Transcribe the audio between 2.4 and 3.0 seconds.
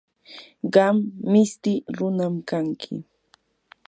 kanki.